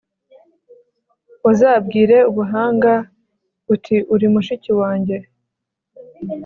uzabwire 1.49 2.17
ubuhanga, 2.29 2.93
uti 3.73 3.95
uri 4.13 4.27
mushiki 4.33 4.71
wanjye 4.79 5.17